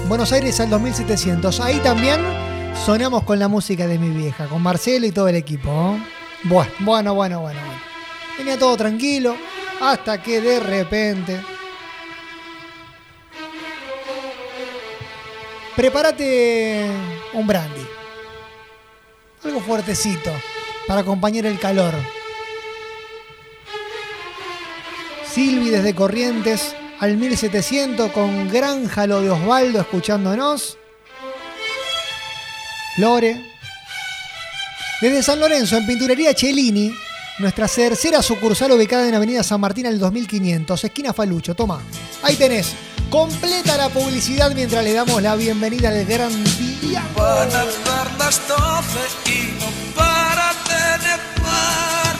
Buenos 0.07 0.31
Aires 0.31 0.57
al 0.61 0.69
2700. 0.69 1.59
Ahí 1.59 1.79
también 1.79 2.21
sonamos 2.85 3.23
con 3.23 3.39
la 3.39 3.49
música 3.49 3.87
de 3.87 3.99
mi 3.99 4.09
vieja, 4.09 4.47
con 4.47 4.61
Marcelo 4.61 5.05
y 5.05 5.11
todo 5.11 5.27
el 5.27 5.35
equipo. 5.35 5.69
¿no? 5.69 5.99
Bueno, 6.43 6.71
bueno, 6.79 7.13
bueno, 7.13 7.41
bueno. 7.41 7.59
Venía 8.37 8.57
todo 8.57 8.77
tranquilo 8.77 9.35
hasta 9.81 10.21
que 10.21 10.41
de 10.41 10.59
repente... 10.59 11.41
Prepárate 15.75 16.89
un 17.33 17.45
brandy. 17.45 17.85
Algo 19.43 19.59
fuertecito 19.59 20.31
para 20.87 21.01
acompañar 21.01 21.45
el 21.45 21.59
calor. 21.59 21.93
Silvi 25.29 25.69
desde 25.69 25.93
Corrientes 25.93 26.73
al 26.99 27.17
1700 27.17 28.09
con 28.11 28.49
Granja 28.49 29.05
lo 29.05 29.21
de 29.21 29.31
Osvaldo 29.31 29.81
escuchándonos. 29.81 30.77
Lore. 32.97 33.53
Desde 35.01 35.23
San 35.23 35.41
Lorenzo 35.41 35.75
en 35.75 35.85
Pinturería 35.85 36.33
Cellini, 36.33 36.95
nuestra 37.37 37.67
tercera 37.67 38.21
sucursal 38.21 38.71
ubicada 38.71 39.07
en 39.07 39.15
Avenida 39.15 39.43
San 39.43 39.59
Martín 39.59 39.87
al 39.87 39.99
2500, 39.99 40.83
esquina 40.83 41.13
Falucho. 41.13 41.55
Toma, 41.55 41.81
ahí 42.23 42.35
tenés. 42.35 42.73
Completa 43.09 43.77
la 43.77 43.89
publicidad 43.89 44.51
mientras 44.53 44.83
le 44.83 44.93
damos 44.93 45.21
la 45.21 45.35
bienvenida 45.35 45.89
al 45.89 46.05
gran 46.05 46.31
día. 46.57 47.03
Van 47.15 47.49
a 47.49 47.65
dar 47.85 48.11
las 48.17 48.41
y 49.25 49.53
no 49.59 49.95
para 49.95 50.53
de 50.67 51.03
nevar. 51.03 52.15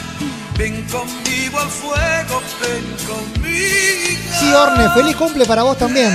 Ven 0.58 0.88
conmigo 0.88 1.60
al 1.60 1.70
fuego, 1.70 2.42
ven 2.62 2.96
conmigo. 3.08 4.40
Sí, 4.40 4.54
Orne, 4.54 4.90
feliz 4.94 5.16
cumple 5.16 5.46
para 5.46 5.64
vos 5.64 5.78
también. 5.78 6.14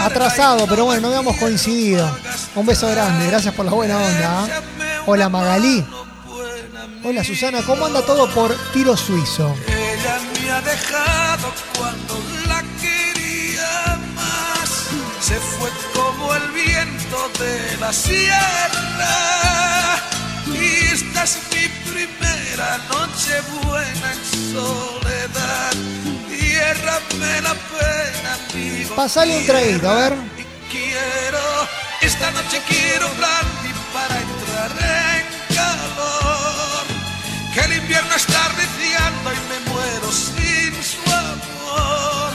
Atrasado, 0.00 0.66
pero 0.66 0.86
bueno, 0.86 1.02
no 1.02 1.08
habíamos 1.08 1.36
coincidido. 1.36 2.10
Un 2.54 2.64
beso 2.64 2.88
grande, 2.88 3.26
gracias 3.26 3.54
por 3.54 3.66
la 3.66 3.72
buena 3.72 3.98
onda. 3.98 4.44
¿ah? 4.44 4.48
Hola 5.06 5.28
Magalí. 5.28 5.84
Hola 7.02 7.24
Susana, 7.24 7.62
¿cómo 7.62 7.86
anda 7.86 8.02
todo 8.02 8.28
por 8.34 8.54
tiro 8.74 8.94
suizo? 8.94 9.56
Ella 9.66 10.20
me 10.34 10.50
ha 10.50 10.60
dejado 10.60 11.50
cuando 11.78 12.20
la 12.46 12.62
quería 12.78 13.98
más. 14.14 14.88
Se 15.22 15.36
fue 15.36 15.70
como 15.94 16.34
el 16.34 16.50
viento 16.50 17.30
de 17.38 17.78
la 17.78 17.90
sierra. 17.90 18.36
Y 20.46 20.92
esta 20.92 21.24
es 21.24 21.38
mi 21.54 21.68
primera 21.90 22.78
noche 22.90 23.40
buena 23.64 24.12
en 24.12 24.52
soledad. 24.52 25.72
Tiérrame 26.28 27.40
la 27.40 27.54
pena, 27.54 28.38
amigo. 28.52 28.94
Pasale 28.94 29.38
un 29.38 29.46
traguito, 29.46 29.88
a 29.88 29.94
ver. 29.94 30.12
Y 30.36 30.44
quiero, 30.70 31.66
esta 32.02 32.30
noche 32.32 32.60
quiero 32.68 33.08
brandy 33.14 33.72
para 33.94 34.20
entrar 34.20 34.70
en 35.16 35.56
calor. 35.56 36.39
Que 37.54 37.60
el 37.60 37.72
invierno 37.72 38.14
está 38.14 38.44
arreciando 38.44 39.32
y 39.32 39.38
me 39.48 39.58
muero 39.72 40.12
sin 40.12 40.72
su 40.84 41.02
amor. 41.10 42.32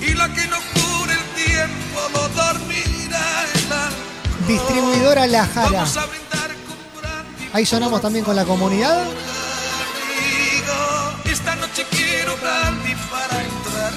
Y 0.00 0.14
la 0.14 0.32
que 0.32 0.46
no 0.46 0.56
cure 0.72 1.12
el 1.12 1.24
tiempo 1.44 2.00
lo 2.14 2.28
dormirá 2.30 3.44
el 3.54 3.72
alcohol. 3.72 4.46
Distribuidora 4.48 5.26
La 5.26 5.46
Jara. 5.46 5.70
Vamos 5.70 5.96
a 5.96 6.06
brindar 6.06 6.54
con 6.66 6.78
brandy. 7.02 7.50
Ahí 7.52 7.66
sonamos 7.66 8.00
también 8.00 8.24
con 8.24 8.34
la 8.34 8.46
comunidad. 8.46 9.02
Amigo, 9.02 10.78
esta 11.26 11.54
noche 11.56 11.84
quiero 11.90 12.34
brandy 12.38 12.94
para 13.10 13.42
entrar 13.44 13.92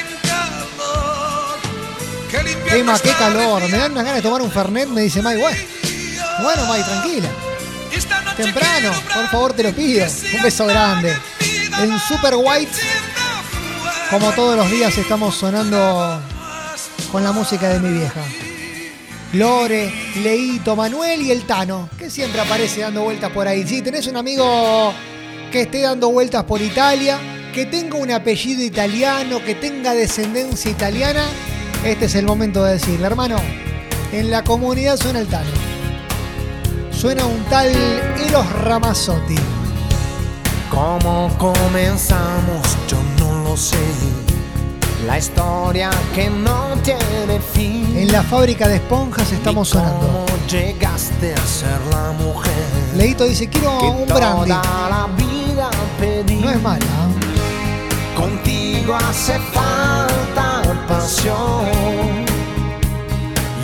en 0.00 0.06
calor. 0.28 1.58
Que 2.30 2.36
el 2.38 2.80
Emma, 2.80 2.98
qué 2.98 3.12
calor. 3.12 3.62
Me 3.62 3.78
dan 3.78 3.92
unas 3.92 4.04
ganas 4.04 4.16
de 4.16 4.22
tomar 4.22 4.42
un 4.42 4.50
Fernet, 4.50 4.88
me 4.88 5.02
dice 5.02 5.22
May. 5.22 5.36
Bueno, 5.38 5.58
bueno 6.42 6.66
May, 6.66 6.82
tranquila. 6.82 7.28
Temprano, 8.36 8.90
por 9.14 9.28
favor, 9.28 9.52
te 9.52 9.62
lo 9.62 9.72
pido. 9.72 10.06
Un 10.34 10.42
beso 10.42 10.66
grande. 10.66 11.16
En 11.80 11.98
Super 12.00 12.34
White, 12.36 12.72
como 14.10 14.32
todos 14.32 14.56
los 14.56 14.70
días, 14.70 14.96
estamos 14.98 15.34
sonando 15.34 16.20
con 17.12 17.22
la 17.22 17.32
música 17.32 17.68
de 17.68 17.80
mi 17.80 17.98
vieja. 17.98 18.20
Lore, 19.34 19.92
Leito, 20.22 20.76
Manuel 20.76 21.22
y 21.22 21.30
el 21.30 21.44
Tano, 21.44 21.88
que 21.98 22.10
siempre 22.10 22.40
aparece 22.40 22.80
dando 22.80 23.02
vueltas 23.02 23.30
por 23.32 23.48
ahí. 23.48 23.66
Si 23.66 23.82
tenés 23.82 24.06
un 24.06 24.16
amigo 24.16 24.94
que 25.50 25.62
esté 25.62 25.82
dando 25.82 26.10
vueltas 26.10 26.44
por 26.44 26.60
Italia, 26.60 27.18
que 27.52 27.66
tenga 27.66 27.96
un 27.98 28.10
apellido 28.10 28.62
italiano, 28.62 29.42
que 29.44 29.54
tenga 29.54 29.94
descendencia 29.94 30.70
italiana, 30.70 31.24
este 31.84 32.06
es 32.06 32.14
el 32.14 32.26
momento 32.26 32.64
de 32.64 32.74
decirle, 32.74 33.06
hermano, 33.06 33.36
en 34.12 34.30
la 34.30 34.42
comunidad 34.42 34.96
suena 34.96 35.20
el 35.20 35.26
Tano. 35.26 35.63
Suena 37.04 37.26
un 37.26 37.44
tal 37.50 37.70
Eros 38.16 38.50
Ramazzotti. 38.62 39.34
¿Cómo 40.70 41.30
comenzamos? 41.36 42.78
Yo 42.88 42.96
no 43.18 43.44
lo 43.44 43.58
sé. 43.58 43.76
La 45.06 45.18
historia 45.18 45.90
que 46.14 46.30
no 46.30 46.68
tiene 46.82 47.40
fin. 47.52 47.94
En 47.94 48.10
la 48.10 48.22
fábrica 48.22 48.68
de 48.68 48.76
esponjas 48.76 49.30
estamos 49.32 49.68
¿Y 49.68 49.72
sonando. 49.72 50.00
¿Cómo 50.00 50.46
llegaste 50.48 51.34
a 51.34 51.46
ser 51.46 51.78
la 51.90 52.12
mujer? 52.12 52.54
Leito 52.96 53.24
dice, 53.24 53.50
quiero 53.50 53.80
que 53.80 53.86
un 53.86 54.06
toda 54.06 54.36
brandy. 54.36 54.48
la 54.48 55.08
vida 55.14 55.70
pedí. 56.00 56.36
No 56.36 56.50
es 56.50 56.62
mala. 56.62 56.86
Contigo 58.16 58.94
hace 58.94 59.38
falta 59.52 60.62
pasión. 60.88 62.13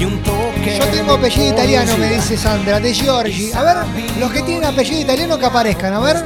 Y 0.01 0.05
un 0.07 0.19
toque. 0.23 0.79
Yo 0.79 0.87
tengo 0.87 1.13
apellido 1.13 1.49
italiano, 1.53 1.97
me 1.99 2.09
dice 2.09 2.37
Sandra, 2.39 2.81
de 2.81 2.95
Giorgi. 2.95 3.53
A 3.53 3.63
ver, 3.63 3.77
los 4.19 4.31
que 4.33 4.43
tienen 4.43 4.65
apellido 4.65 5.01
italiano 5.03 5.39
que 5.39 5.45
aparezcan. 5.45 5.93
A 5.93 6.01
ver, 6.01 6.25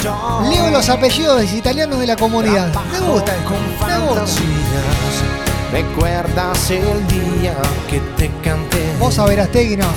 leo 0.48 0.70
los 0.70 0.88
apellidos 0.88 1.52
italianos 1.52 1.98
de 1.98 2.06
la 2.06 2.14
comunidad. 2.16 2.72
Me 2.92 3.00
gusta, 3.00 3.34
Con 3.44 3.88
me 3.88 3.98
gusta. 3.98 4.20
fantasías. 4.20 4.44
¿Recuerdas 5.72 6.70
el 6.70 7.06
día 7.08 7.56
que 7.90 7.98
te 8.16 8.30
canté? 8.44 8.94
Vos 9.00 9.18
a 9.18 9.24
Verastegui 9.24 9.76
no. 9.76 9.88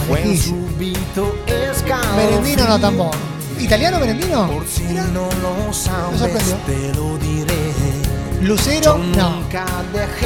Merendino 2.15 2.67
no 2.67 2.79
tampoco. 2.79 3.15
¿Italiano 3.59 3.99
Merendino? 3.99 4.47
Por 4.47 4.67
si 4.67 4.83
no 4.83 5.29
lo 5.41 5.71
sabes, 5.73 6.55
te 6.65 6.93
lo 6.95 7.17
diré. 7.17 7.66
Lucero, 8.47 8.97
no. 8.97 9.43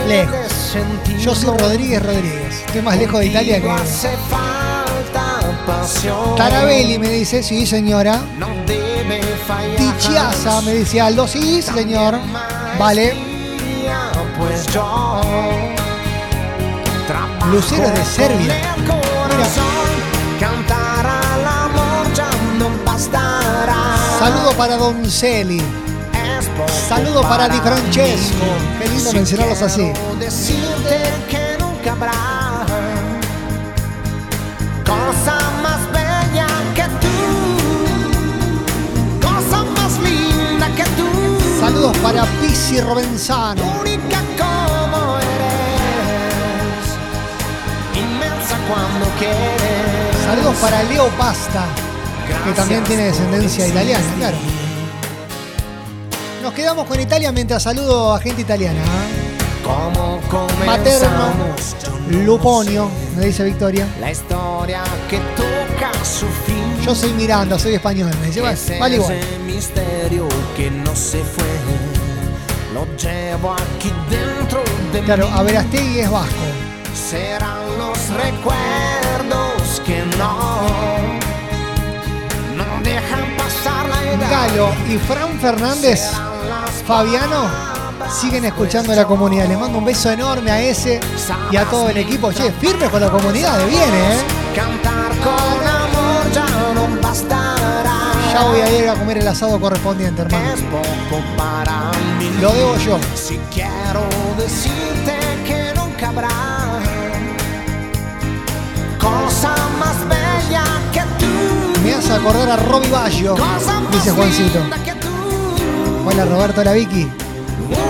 Lejos. 0.08 0.78
Yo 1.20 1.34
soy 1.34 1.58
Rodríguez 1.58 2.04
Rodríguez. 2.04 2.64
Estoy 2.68 2.82
más 2.84 2.96
lejos 2.96 3.20
de 3.20 3.26
Italia 3.26 3.60
que. 3.60 3.68
Tarabelli 6.38 7.00
me 7.00 7.10
dice, 7.10 7.42
sí, 7.42 7.66
señora. 7.66 8.22
Tichiasa 9.76 10.62
me 10.62 10.76
dice 10.76 11.02
Aldo, 11.02 11.28
sí, 11.28 11.64
señor. 11.64 12.20
Vale. 12.78 13.16
Pues 14.38 14.68
Lucero 17.52 17.90
de 17.90 18.06
Serbia. 18.06 18.76
bastará. 22.86 23.98
Saludo 24.20 24.52
para 24.56 24.78
Don 24.78 25.10
Celi. 25.10 25.58
Es 25.58 25.64
poco 25.64 25.91
Saludo 26.88 27.22
para 27.22 27.48
Di 27.48 27.58
Francesco. 27.60 28.46
Qué 28.80 28.88
lindo 28.90 29.14
mencionarlos 29.14 29.62
así. 29.62 29.92
quiero 29.94 30.16
decirte 30.20 31.00
que 31.30 31.58
nunca 31.60 31.92
habrá 31.94 32.66
cosa 34.86 35.40
más 35.64 35.92
bella 35.92 36.48
que 36.76 36.84
tú, 37.02 37.18
cosa 39.22 39.64
más 39.64 39.98
linda 40.00 40.68
que 40.76 40.84
tú, 40.84 41.08
Saludos 41.60 41.98
para 42.00 42.26
Pisi 42.42 42.82
Robenzano. 42.82 43.62
única 43.80 44.20
como 44.38 45.18
eres, 45.18 46.86
inmensa 47.96 48.58
cuando 48.68 49.06
quieres. 49.18 50.26
Saludos 50.26 50.56
para 50.58 50.84
Leo 50.84 51.08
Pasta, 51.18 51.66
que 52.46 52.52
también 52.52 52.84
tiene 52.84 53.04
descendencia 53.04 53.68
italiana, 53.68 54.06
claro. 54.18 54.61
Nos 56.52 56.58
quedamos 56.60 56.86
con 56.86 57.00
Italia 57.00 57.32
mientras 57.32 57.64
saludo 57.64 58.14
a 58.14 58.20
gente 58.20 58.42
italiana. 58.42 58.82
¿eh? 58.82 59.64
Comenzamos, 59.64 60.66
Materno, 60.66 61.32
Luponio, 62.26 62.90
me 63.16 63.28
dice 63.28 63.46
Victoria. 63.46 63.88
La 64.02 64.12
historia 64.12 64.84
que 65.10 65.18
toca 65.38 65.94
su 66.04 66.26
fin. 66.46 66.78
Yo 66.86 66.94
soy 66.94 67.14
Miranda, 67.14 67.58
soy 67.58 67.76
español. 67.76 68.12
Me 68.20 68.28
dice, 68.28 68.42
vale, 68.42 68.54
Ese 68.56 68.80
vale 68.80 68.96
igual. 68.98 69.18
misterio 69.46 70.28
que 70.58 70.70
no 70.70 70.94
se 70.94 71.24
fue. 71.24 71.46
Lo 72.74 72.86
llevo 72.98 73.54
aquí 73.54 73.94
dentro 74.10 74.62
de 74.92 75.00
Claro, 75.04 75.30
mí. 75.30 75.34
a 75.34 75.44
Verastegui 75.44 76.00
es 76.02 76.12
vasco. 76.12 76.36
Serán 77.10 77.78
los 77.78 77.98
recuerdos 78.10 79.82
que 79.86 80.04
no. 80.18 80.92
Galo 84.30 84.70
y 84.90 84.98
Fran 84.98 85.40
Fernández, 85.40 86.04
Fabiano, 86.92 87.48
siguen 88.10 88.44
escuchando 88.44 88.92
a 88.92 88.96
la 88.98 89.06
comunidad. 89.06 89.48
Les 89.48 89.58
mando 89.58 89.78
un 89.78 89.86
beso 89.86 90.12
enorme 90.12 90.52
a 90.52 90.62
ese 90.62 91.00
y 91.50 91.56
a 91.56 91.64
todo 91.64 91.88
el 91.88 91.96
equipo. 91.96 92.34
Che, 92.34 92.52
firme 92.52 92.90
con 92.90 93.00
la 93.00 93.10
comunidad, 93.10 93.60
de 93.60 93.66
viene, 93.68 94.16
¿eh? 94.16 94.18
Cantar 94.54 95.18
con 95.20 95.66
amor 95.66 96.30
ya 96.34 96.46
no 96.74 97.02
bastará. 97.02 98.12
Ya 98.34 98.44
voy 98.44 98.60
a 98.60 98.78
ir 98.78 98.90
a 98.90 98.96
comer 98.96 99.20
el 99.20 99.28
asado 99.30 99.58
correspondiente, 99.58 100.24
hermano. 100.24 100.54
Es 100.54 100.62
poco 100.64 101.24
para 101.38 101.92
mí. 102.20 102.30
Lo 102.42 102.52
debo 102.52 102.76
yo. 102.76 103.00
Si 103.16 103.40
quiero 103.54 104.06
decirte 104.38 105.18
que 105.48 105.74
nunca 105.74 106.10
habrá 106.10 106.28
cosa 109.00 109.56
más 109.80 109.98
bella 110.10 110.64
que 110.92 111.00
tú. 111.18 111.82
Me 111.86 111.94
hace 111.94 112.12
acordar 112.12 112.50
a 112.50 112.58
Robbie 112.58 112.90
Baggio, 112.90 113.38
dice 113.94 114.12
Juancito. 114.12 114.60
Hola 116.04 116.26
Roberto, 116.26 116.64
la 116.64 116.74
Vicky. 116.74 117.08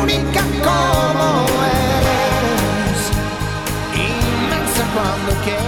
Única 0.01 0.41
como 0.61 1.45
eres. 1.63 2.99
Inmensa 3.93 4.83
cuando 4.93 5.31
quieres. 5.43 5.61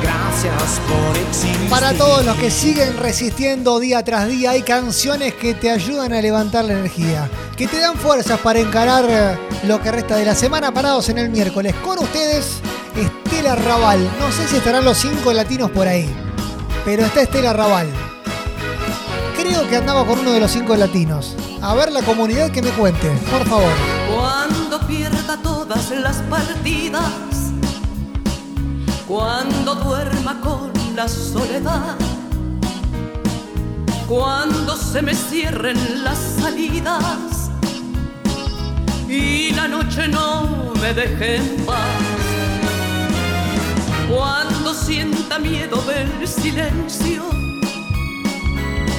Gracias 0.00 0.80
por 0.88 1.16
existir. 1.16 1.68
Para 1.68 1.92
todos 1.94 2.24
los 2.24 2.36
que 2.36 2.52
siguen 2.52 2.96
resistiendo 2.98 3.80
día 3.80 4.04
tras 4.04 4.28
día, 4.28 4.52
hay 4.52 4.62
canciones 4.62 5.34
que 5.34 5.54
te 5.54 5.70
ayudan 5.70 6.12
a 6.12 6.22
levantar 6.22 6.64
la 6.64 6.74
energía, 6.74 7.28
que 7.56 7.66
te 7.66 7.80
dan 7.80 7.96
fuerzas 7.96 8.38
para 8.38 8.60
encarar 8.60 9.06
eh, 9.08 9.36
lo 9.66 9.82
que 9.82 9.90
resta 9.90 10.16
de 10.16 10.24
la 10.24 10.36
semana 10.36 10.72
parados 10.72 11.08
en 11.08 11.18
el 11.18 11.30
miércoles. 11.30 11.74
Con 11.82 11.98
ustedes, 11.98 12.60
Estela 12.96 13.56
Raval. 13.56 14.08
No 14.20 14.30
sé 14.30 14.46
si 14.46 14.56
estarán 14.58 14.84
los 14.84 14.98
cinco 14.98 15.32
latinos 15.32 15.68
por 15.72 15.88
ahí, 15.88 16.08
pero 16.84 17.04
está 17.04 17.22
Estela 17.22 17.52
Raval. 17.52 17.88
Creo 19.48 19.66
que 19.66 19.76
andaba 19.76 20.04
con 20.04 20.18
uno 20.18 20.32
de 20.32 20.40
los 20.40 20.50
cinco 20.50 20.76
latinos. 20.76 21.34
A 21.62 21.74
ver 21.74 21.90
la 21.90 22.02
comunidad 22.02 22.50
que 22.50 22.60
me 22.60 22.68
cuente, 22.70 23.08
por 23.30 23.46
favor. 23.46 23.72
Cuando 24.14 24.78
pierda 24.86 25.38
todas 25.42 25.90
las 25.90 26.16
partidas, 26.28 27.10
cuando 29.06 29.74
duerma 29.74 30.38
con 30.42 30.70
la 30.94 31.08
soledad, 31.08 31.96
cuando 34.06 34.76
se 34.76 35.00
me 35.00 35.14
cierren 35.14 36.04
las 36.04 36.18
salidas 36.40 37.50
y 39.08 39.52
la 39.54 39.66
noche 39.66 40.08
no 40.08 40.74
me 40.78 40.92
deje 40.92 41.36
en 41.36 41.56
paz. 41.64 41.78
Cuando 44.14 44.74
sienta 44.74 45.38
miedo 45.38 45.82
del 45.82 46.28
silencio, 46.28 47.47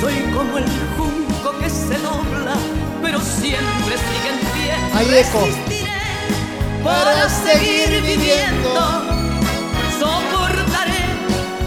soy 0.00 0.14
como 0.32 0.58
el 0.58 0.64
junco 0.96 1.58
que 1.58 1.68
se 1.68 1.98
dobla, 1.98 2.54
pero 3.02 3.20
siempre 3.20 3.96
sigue 3.96 4.28
en 4.30 4.38
pie. 4.52 4.74
Hay 4.94 5.18
eco. 5.18 5.48
Para 6.84 7.28
seguir 7.28 8.02
viviendo. 8.02 9.02
Soportaré 9.98 11.04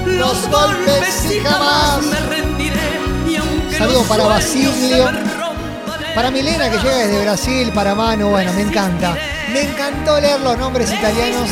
los 0.06 0.50
golpes 0.50 1.32
y 1.32 1.40
jamás 1.40 2.04
me 2.04 2.20
rendiré. 2.22 3.00
Y 3.28 3.36
aunque 3.36 3.78
Saludos 3.78 4.00
los 4.00 4.08
para 4.08 4.24
Basilio. 4.26 5.10
Para 6.16 6.30
Milena 6.30 6.70
que 6.70 6.78
llega 6.78 6.98
desde 6.98 7.22
Brasil, 7.22 7.72
para 7.74 7.96
Manu, 7.96 8.30
bueno, 8.30 8.52
me 8.54 8.62
encanta. 8.62 9.16
Me 9.54 9.64
encantó 9.64 10.20
leer 10.20 10.42
los 10.42 10.58
nombres 10.58 10.92
italianos, 10.92 11.50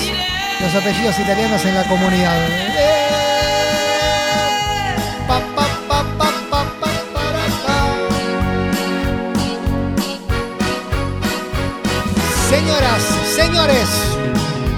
los 0.59 0.75
apellidos 0.75 1.17
italianos 1.17 1.63
en 1.63 1.75
la 1.75 1.83
comunidad. 1.83 2.47
Pa, 5.27 5.39
pa, 5.55 5.68
señores, 13.59 13.89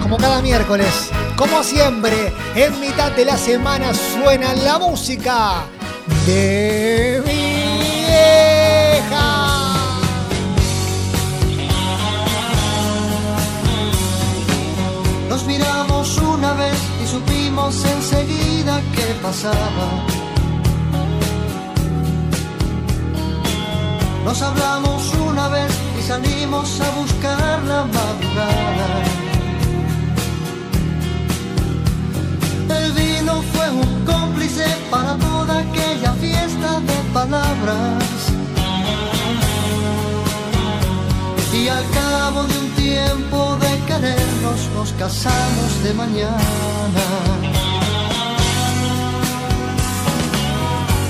como 0.02 0.18
cada 0.18 0.42
miércoles, 0.42 1.12
como 1.36 1.64
siempre, 1.64 2.34
en 2.56 2.80
mitad 2.80 3.12
de 3.12 3.26
la 3.26 3.38
semana 3.38 3.94
suena 3.94 4.56
la 4.56 4.80
música 4.80 5.66
de 6.26 7.22
vieja. 7.24 8.48
Nos 15.30 15.46
miramos 15.46 16.18
una 16.18 16.54
vez 16.54 16.78
y 17.04 17.08
supimos 17.08 17.86
enseguida 17.86 18.82
qué 18.96 19.16
pasaba. 19.22 20.06
Nos 24.26 24.42
hablamos 24.42 25.14
una 25.16 25.50
vez 25.50 25.81
y 26.02 26.04
salimos 26.04 26.82
a 26.82 26.90
buscar 26.92 27.64
la 27.64 27.86
madrugada. 27.86 28.88
El 32.80 32.92
vino 32.94 33.42
fue 33.54 33.70
un 33.70 34.06
cómplice 34.06 34.66
para 34.90 35.16
toda 35.18 35.60
aquella 35.60 36.14
fiesta 36.14 36.80
de 36.90 36.98
palabras. 37.14 38.04
Y 41.54 41.68
al 41.68 41.86
cabo 41.92 42.44
de 42.44 42.58
un 42.64 42.70
tiempo 42.72 43.58
de 43.64 43.72
querernos 43.86 44.60
nos 44.76 44.92
casamos 44.94 45.84
de 45.84 45.94
mañana. 45.94 47.06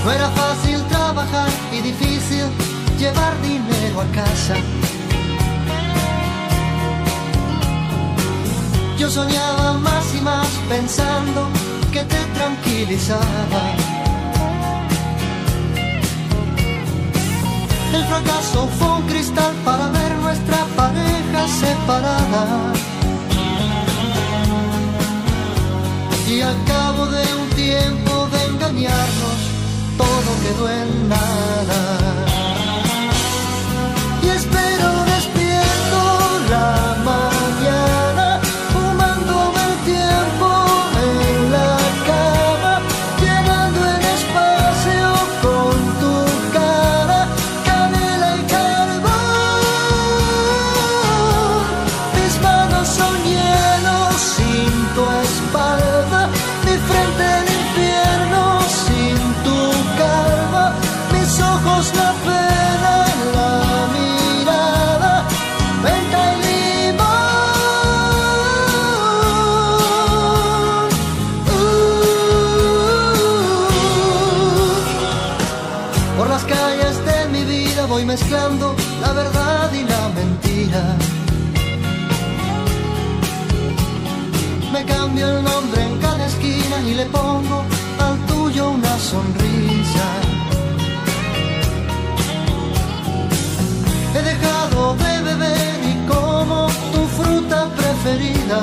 No 0.04 0.12
era 0.12 0.30
fácil 0.30 0.82
trabajar 0.88 1.50
y 1.72 1.82
difícil 1.82 2.48
llevar 3.02 3.34
dinero 3.42 4.02
a 4.02 4.08
casa. 4.22 4.56
Yo 9.00 9.10
soñaba 9.10 9.74
más 9.88 10.06
y 10.14 10.22
más 10.22 10.48
pensando 10.70 11.50
que 11.92 12.04
te 12.04 12.22
tranquilizaba. 12.38 13.64
El 17.98 18.04
fracaso 18.12 18.70
fue 18.78 18.90
un 19.00 19.04
cristal 19.08 19.54
para 19.66 19.88
ver 19.98 20.12
nuestra 20.26 20.60
pareja 20.82 21.42
separada. 21.64 22.44
Y 26.30 26.42
al 26.42 26.58
cabo 26.66 27.08
de 27.08 27.24
un 27.42 27.50
tiempo 27.66 28.14
de 28.34 28.40
engañarnos, 28.52 29.40
todo 29.98 30.30
quedó 30.44 30.70
en 30.70 31.10
nada. 31.10 32.11
Mezclando 78.12 78.76
la 79.00 79.13
verdad 79.13 79.71
y 79.71 79.84
la 79.93 80.04
mentira. 80.19 80.84
Me 84.74 84.84
cambio 84.84 85.26
el 85.30 85.41
nombre 85.52 85.82
en 85.89 85.97
cada 86.06 86.26
esquina 86.26 86.76
y 86.89 86.93
le 87.00 87.06
pongo 87.06 87.58
al 88.06 88.15
tuyo 88.32 88.71
una 88.71 88.95
sonrisa. 89.12 90.08
He 94.15 94.21
dejado 94.32 94.82
de 95.04 95.13
beber 95.30 95.78
y 95.93 95.95
como 96.13 96.67
tu 96.93 97.02
fruta 97.17 97.60
preferida. 97.80 98.62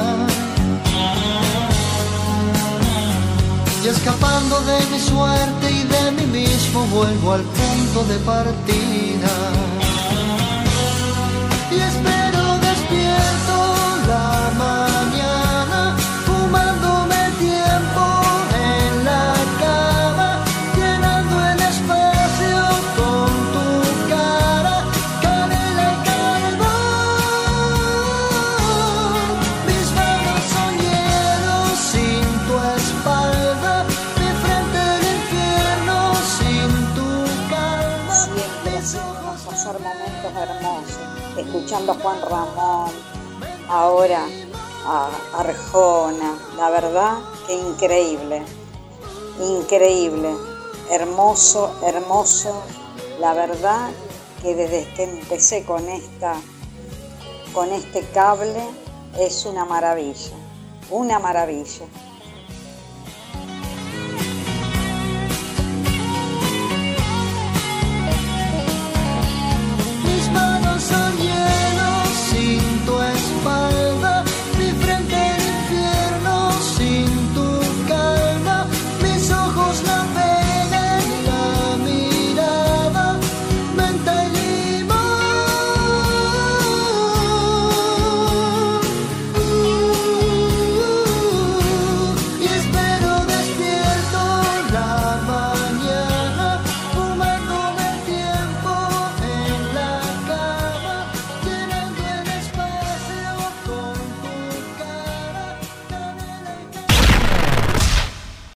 Y 3.83 3.89
escapando 3.89 4.57
de 4.71 4.79
mi 4.91 5.01
suerte 5.11 5.67
y 5.81 5.83
de 5.95 6.05
mí 6.17 6.27
mismo 6.41 6.79
vuelvo 6.97 7.33
al 7.33 7.45
punto 7.59 7.99
de 8.11 8.19
partida. 8.33 9.08
Escuchando 41.69 41.93
a 41.93 41.97
Juan 41.97 42.23
Ramón, 42.23 42.91
ahora 43.69 44.25
a 44.87 45.11
Arjona, 45.35 46.39
la 46.57 46.71
verdad 46.71 47.19
que 47.47 47.57
increíble, 47.57 48.43
increíble, 49.39 50.35
hermoso, 50.91 51.71
hermoso, 51.85 52.63
la 53.21 53.35
verdad 53.35 53.91
que 54.41 54.55
desde 54.55 54.91
que 54.95 55.03
empecé 55.03 55.67
con 55.67 55.87
esta, 55.91 56.37
con 57.53 57.71
este 57.71 58.01
cable 58.15 58.67
es 59.19 59.45
una 59.45 59.67
maravilla, 59.67 60.33
una 60.89 61.19
maravilla. 61.19 61.85